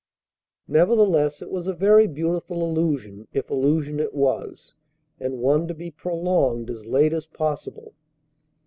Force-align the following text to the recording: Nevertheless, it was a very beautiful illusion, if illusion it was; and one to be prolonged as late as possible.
Nevertheless, 0.67 1.43
it 1.43 1.51
was 1.51 1.67
a 1.67 1.75
very 1.75 2.07
beautiful 2.07 2.63
illusion, 2.63 3.27
if 3.33 3.51
illusion 3.51 3.99
it 3.99 4.15
was; 4.15 4.73
and 5.19 5.37
one 5.37 5.67
to 5.67 5.75
be 5.75 5.91
prolonged 5.91 6.71
as 6.71 6.87
late 6.87 7.13
as 7.13 7.27
possible. 7.27 7.93